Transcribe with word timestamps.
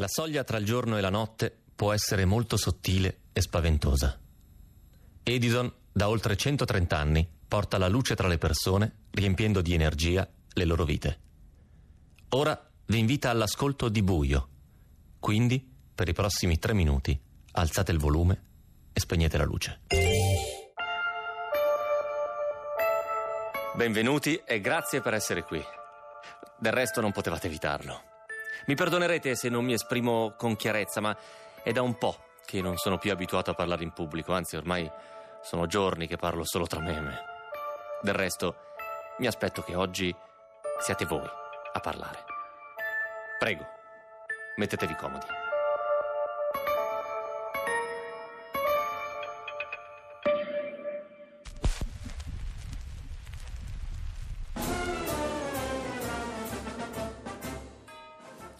La 0.00 0.08
soglia 0.08 0.44
tra 0.44 0.56
il 0.56 0.64
giorno 0.64 0.96
e 0.96 1.02
la 1.02 1.10
notte 1.10 1.54
può 1.76 1.92
essere 1.92 2.24
molto 2.24 2.56
sottile 2.56 3.24
e 3.34 3.42
spaventosa. 3.42 4.18
Edison, 5.22 5.70
da 5.92 6.08
oltre 6.08 6.38
130 6.38 6.96
anni, 6.96 7.28
porta 7.46 7.76
la 7.76 7.86
luce 7.86 8.14
tra 8.14 8.26
le 8.26 8.38
persone, 8.38 9.08
riempiendo 9.10 9.60
di 9.60 9.74
energia 9.74 10.26
le 10.54 10.64
loro 10.64 10.84
vite. 10.84 11.20
Ora 12.30 12.70
vi 12.86 12.98
invita 12.98 13.28
all'ascolto 13.28 13.90
di 13.90 14.02
buio. 14.02 14.48
Quindi, 15.18 15.70
per 15.94 16.08
i 16.08 16.14
prossimi 16.14 16.58
tre 16.58 16.72
minuti, 16.72 17.20
alzate 17.52 17.92
il 17.92 17.98
volume 17.98 18.44
e 18.94 19.00
spegnete 19.00 19.36
la 19.36 19.44
luce. 19.44 19.80
Benvenuti 23.76 24.36
e 24.46 24.60
grazie 24.60 25.02
per 25.02 25.12
essere 25.12 25.42
qui. 25.42 25.60
Del 26.58 26.72
resto 26.72 27.02
non 27.02 27.12
potevate 27.12 27.48
evitarlo. 27.48 28.09
Mi 28.66 28.74
perdonerete 28.74 29.34
se 29.34 29.48
non 29.48 29.64
mi 29.64 29.72
esprimo 29.72 30.34
con 30.36 30.56
chiarezza, 30.56 31.00
ma 31.00 31.16
è 31.62 31.72
da 31.72 31.82
un 31.82 31.96
po' 31.96 32.16
che 32.44 32.60
non 32.60 32.76
sono 32.76 32.98
più 32.98 33.12
abituato 33.12 33.50
a 33.50 33.54
parlare 33.54 33.84
in 33.84 33.92
pubblico, 33.92 34.32
anzi 34.32 34.56
ormai 34.56 34.90
sono 35.42 35.66
giorni 35.66 36.06
che 36.06 36.16
parlo 36.16 36.44
solo 36.44 36.66
tra 36.66 36.80
me 36.80 36.96
e 36.96 37.00
me. 37.00 37.20
Del 38.02 38.14
resto, 38.14 38.56
mi 39.18 39.26
aspetto 39.26 39.62
che 39.62 39.74
oggi 39.74 40.14
siate 40.80 41.04
voi 41.04 41.28
a 41.72 41.80
parlare. 41.80 42.24
Prego, 43.38 43.66
mettetevi 44.56 44.94
comodi. 44.96 45.39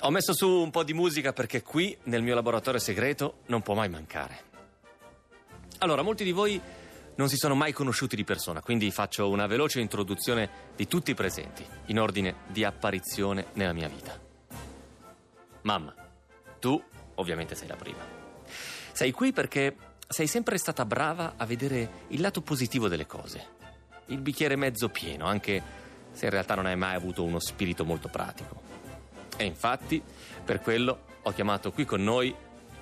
Ho 0.03 0.11
messo 0.11 0.33
su 0.33 0.49
un 0.49 0.71
po' 0.71 0.83
di 0.83 0.95
musica 0.95 1.35
perché 1.35 1.63
qui, 1.63 1.95
nel 2.05 2.23
mio 2.23 2.35
laboratorio 2.35 2.81
segreto, 2.81 3.41
non 3.47 3.61
può 3.61 3.75
mai 3.75 3.91
mancare. 3.91 4.45
Allora, 5.79 6.01
molti 6.01 6.25
di 6.25 6.33
voi 6.33 6.59
non 7.17 7.29
si 7.29 7.37
sono 7.37 7.55
mai 7.55 7.75
conosciuti 7.75 8.17
di 8.17 8.25
persona, 8.25 8.63
quindi 8.63 8.91
faccio 8.91 9.29
una 9.29 9.47
veloce 9.47 9.79
introduzione 9.79 10.49
di 10.75 10.87
tutti 10.87 11.11
i 11.11 11.15
presenti, 11.15 11.67
in 11.87 12.01
ordine 12.01 12.37
di 12.47 12.65
apparizione 12.65 13.49
nella 13.55 13.75
mia 13.75 13.89
vita. 13.89 14.19
Mamma, 15.63 15.95
tu 16.59 16.83
ovviamente 17.17 17.55
sei 17.55 17.69
la 17.69 17.77
prima. 17.77 18.03
Sei 18.93 19.11
qui 19.11 19.33
perché 19.33 19.77
sei 20.09 20.27
sempre 20.27 20.57
stata 20.57 20.87
brava 20.87 21.35
a 21.37 21.45
vedere 21.45 22.07
il 22.09 22.23
lato 22.23 22.41
positivo 22.41 22.89
delle 22.89 23.07
cose, 23.07 23.49
il 24.07 24.21
bicchiere 24.23 24.57
mezzo 24.57 24.89
pieno, 24.89 25.27
anche 25.27 25.63
se 26.13 26.25
in 26.25 26.31
realtà 26.31 26.55
non 26.55 26.65
hai 26.65 26.77
mai 26.77 26.95
avuto 26.95 27.23
uno 27.23 27.39
spirito 27.39 27.85
molto 27.85 28.09
pratico. 28.09 28.69
E 29.41 29.45
infatti, 29.47 30.03
per 30.45 30.61
quello 30.61 31.05
ho 31.23 31.33
chiamato 31.33 31.73
qui 31.73 31.87
con 31.87 32.05
noi 32.05 32.37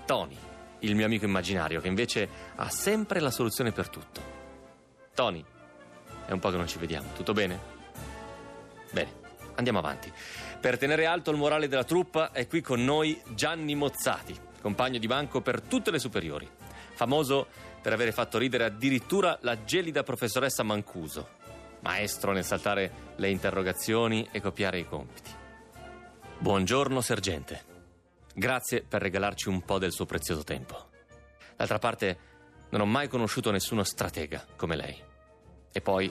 Tony, 0.04 0.36
il 0.80 0.96
mio 0.96 1.06
amico 1.06 1.24
immaginario, 1.24 1.80
che 1.80 1.86
invece 1.86 2.28
ha 2.56 2.68
sempre 2.68 3.20
la 3.20 3.30
soluzione 3.30 3.70
per 3.70 3.88
tutto. 3.88 4.20
Tony, 5.14 5.44
è 6.26 6.32
un 6.32 6.40
po' 6.40 6.50
che 6.50 6.56
non 6.56 6.66
ci 6.66 6.78
vediamo, 6.78 7.12
tutto 7.14 7.32
bene? 7.32 7.60
Bene, 8.90 9.12
andiamo 9.54 9.78
avanti. 9.78 10.12
Per 10.60 10.78
tenere 10.78 11.06
alto 11.06 11.30
il 11.30 11.36
morale 11.36 11.68
della 11.68 11.84
truppa 11.84 12.32
è 12.32 12.48
qui 12.48 12.60
con 12.60 12.82
noi 12.82 13.22
Gianni 13.36 13.76
Mozzati, 13.76 14.36
compagno 14.60 14.98
di 14.98 15.06
banco 15.06 15.40
per 15.40 15.60
tutte 15.60 15.92
le 15.92 16.00
superiori, 16.00 16.50
famoso 16.94 17.46
per 17.80 17.92
aver 17.92 18.12
fatto 18.12 18.36
ridere 18.36 18.64
addirittura 18.64 19.38
la 19.42 19.62
gelida 19.62 20.02
professoressa 20.02 20.64
Mancuso, 20.64 21.28
maestro 21.82 22.32
nel 22.32 22.44
saltare 22.44 23.12
le 23.14 23.30
interrogazioni 23.30 24.26
e 24.32 24.40
copiare 24.40 24.80
i 24.80 24.88
compiti. 24.88 25.46
Buongiorno, 26.40 27.00
sergente. 27.00 27.64
Grazie 28.32 28.82
per 28.82 29.02
regalarci 29.02 29.48
un 29.48 29.62
po' 29.62 29.78
del 29.78 29.90
suo 29.90 30.06
prezioso 30.06 30.44
tempo. 30.44 30.90
D'altra 31.56 31.78
parte, 31.78 32.18
non 32.68 32.80
ho 32.80 32.86
mai 32.86 33.08
conosciuto 33.08 33.50
nessuno 33.50 33.82
stratega 33.82 34.46
come 34.54 34.76
lei. 34.76 34.96
E 35.72 35.80
poi, 35.80 36.10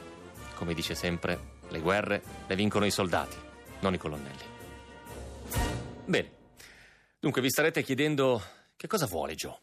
come 0.56 0.74
dice 0.74 0.96
sempre, 0.96 1.60
le 1.70 1.80
guerre 1.80 2.22
le 2.46 2.56
vincono 2.56 2.86
i 2.86 2.92
soldati, 2.92 3.38
non 3.80 3.94
i 3.94 3.98
colonnelli. 3.98 4.44
Bene. 6.04 6.32
Dunque, 7.22 7.42
vi 7.42 7.50
starete 7.50 7.82
chiedendo 7.82 8.42
che 8.76 8.88
cosa 8.88 9.06
vuole 9.06 9.34
Joe? 9.34 9.58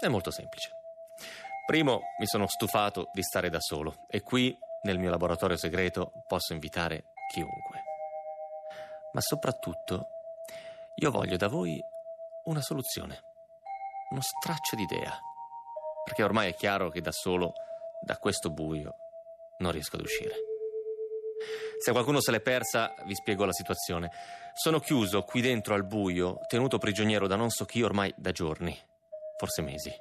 È 0.00 0.08
molto 0.08 0.32
semplice. 0.32 0.70
Primo, 1.66 2.00
mi 2.18 2.26
sono 2.26 2.48
stufato 2.48 3.10
di 3.14 3.22
stare 3.22 3.48
da 3.48 3.60
solo 3.60 4.06
e 4.10 4.22
qui, 4.22 4.52
nel 4.82 4.98
mio 4.98 5.10
laboratorio 5.10 5.56
segreto, 5.56 6.10
posso 6.26 6.52
invitare 6.52 7.12
chiunque 7.32 7.75
ma 9.16 9.22
soprattutto 9.22 10.08
io 10.96 11.10
voglio 11.10 11.38
da 11.38 11.48
voi 11.48 11.82
una 12.44 12.60
soluzione, 12.60 13.22
uno 14.10 14.20
straccio 14.20 14.76
di 14.76 14.82
idea, 14.82 15.18
perché 16.04 16.22
ormai 16.22 16.50
è 16.50 16.54
chiaro 16.54 16.90
che 16.90 17.00
da 17.00 17.12
solo, 17.12 17.54
da 17.98 18.18
questo 18.18 18.50
buio, 18.50 18.94
non 19.58 19.72
riesco 19.72 19.96
ad 19.96 20.02
uscire. 20.02 20.34
Se 21.82 21.92
qualcuno 21.92 22.20
se 22.20 22.30
l'è 22.30 22.40
persa, 22.40 22.94
vi 23.06 23.14
spiego 23.14 23.46
la 23.46 23.52
situazione. 23.52 24.10
Sono 24.52 24.80
chiuso 24.80 25.22
qui 25.22 25.40
dentro 25.40 25.72
al 25.72 25.86
buio, 25.86 26.40
tenuto 26.46 26.76
prigioniero 26.76 27.26
da 27.26 27.36
non 27.36 27.48
so 27.48 27.64
chi 27.64 27.82
ormai 27.82 28.12
da 28.18 28.32
giorni, 28.32 28.78
forse 29.38 29.62
mesi. 29.62 29.94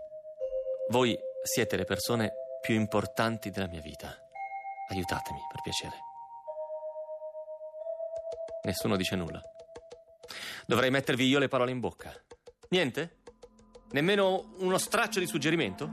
Voi 0.90 1.18
siete 1.42 1.78
le 1.78 1.86
persone 1.86 2.34
più 2.60 2.76
importanti 2.76 3.50
della 3.50 3.68
mia 3.68 3.82
vita. 3.82 4.14
Aiutatemi, 4.90 5.40
per 5.50 5.62
piacere. 5.62 6.15
Nessuno 8.66 8.96
dice 8.98 9.16
nulla. 9.16 9.40
Dovrei 10.66 10.90
mettervi 10.90 11.28
io 11.28 11.38
le 11.38 11.48
parole 11.48 11.70
in 11.70 11.80
bocca. 11.80 12.12
Niente? 12.70 13.20
Nemmeno 13.92 14.56
uno 14.58 14.80
straccio 14.80 15.20
di 15.20 15.28
suggerimento? 15.28 15.86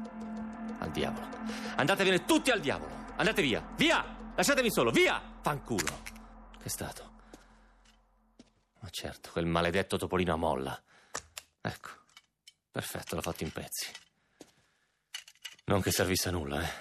Al 0.78 0.91
diavolo. 0.91 1.28
Andatevene 1.77 2.25
tutti 2.25 2.50
al 2.50 2.60
diavolo. 2.60 3.05
Andate 3.16 3.43
via. 3.43 3.62
Via! 3.77 4.33
Lasciatemi 4.34 4.71
solo. 4.72 4.91
Via! 4.91 5.21
Fanculo. 5.43 6.03
Che 6.03 6.65
è 6.65 6.69
stato? 6.69 7.10
Ma 8.81 8.89
certo, 8.89 9.31
quel 9.33 9.47
maledetto 9.47 9.99
topolino 9.99 10.33
a 10.33 10.37
molla. 10.37 10.83
Ecco. 11.60 11.91
Perfetto, 12.71 13.16
l'ho 13.16 13.22
fatto 13.22 13.44
in 13.44 13.53
pezzi. 13.53 13.91
Non 15.66 15.83
che 15.83 15.91
servisse 15.91 16.31
a 16.31 16.33
nulla, 16.33 16.62
eh. 16.62 16.72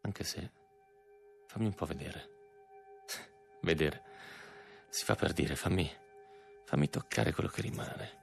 Anche 0.00 0.24
se... 0.24 0.50
Fammi 1.46 1.66
un 1.66 1.74
po' 1.74 1.86
vedere. 1.86 2.37
Vedere. 3.62 4.02
Si 4.88 5.04
fa 5.04 5.14
per 5.14 5.32
dire, 5.32 5.56
fammi. 5.56 5.90
fammi 6.64 6.88
toccare 6.88 7.32
quello 7.32 7.48
che 7.48 7.62
rimane. 7.62 8.22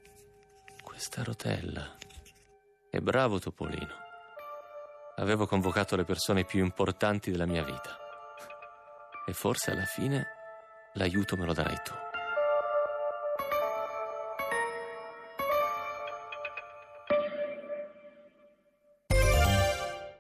Questa 0.81 1.23
rotella. 1.23 1.96
E 2.90 3.01
bravo 3.01 3.40
Topolino. 3.40 4.03
Avevo 5.18 5.47
convocato 5.47 5.96
le 5.96 6.03
persone 6.03 6.46
più 6.46 6.63
importanti 6.63 7.31
della 7.31 7.46
mia 7.46 7.63
vita. 7.63 7.97
E 9.25 9.34
forse 9.34 9.72
alla 9.72 9.85
fine 9.85 10.28
l'aiuto 10.94 11.35
me 11.38 11.46
lo 11.46 11.53
darai 11.53 11.79
tu. 11.84 12.04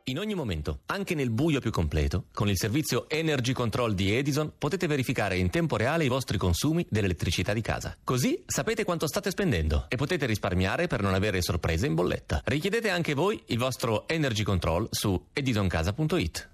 In 0.07 0.19
ogni 0.19 0.35
momento, 0.35 0.81
anche 0.87 1.15
nel 1.15 1.31
buio 1.31 1.59
più 1.59 1.71
completo, 1.71 2.25
con 2.31 2.47
il 2.47 2.59
servizio 2.59 3.09
Energy 3.09 3.53
Control 3.53 3.95
di 3.95 4.15
Edison 4.15 4.53
potete 4.55 4.85
verificare 4.85 5.35
in 5.35 5.49
tempo 5.49 5.77
reale 5.77 6.03
i 6.03 6.09
vostri 6.09 6.37
consumi 6.37 6.85
dell'elettricità 6.87 7.53
di 7.53 7.61
casa. 7.61 7.97
Così 8.03 8.43
sapete 8.45 8.83
quanto 8.83 9.07
state 9.07 9.31
spendendo 9.31 9.85
e 9.87 9.95
potete 9.95 10.27
risparmiare 10.27 10.85
per 10.85 11.01
non 11.01 11.15
avere 11.15 11.41
sorprese 11.41 11.87
in 11.87 11.95
bolletta. 11.95 12.43
Richiedete 12.45 12.91
anche 12.91 13.15
voi 13.15 13.41
il 13.47 13.57
vostro 13.57 14.07
Energy 14.07 14.43
Control 14.43 14.87
su 14.91 15.29
edisoncasa.it. 15.33 16.49